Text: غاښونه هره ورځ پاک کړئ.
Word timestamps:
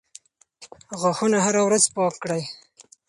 غاښونه 1.01 1.37
هره 1.45 1.61
ورځ 1.67 1.83
پاک 1.95 2.13
کړئ. 2.23 2.43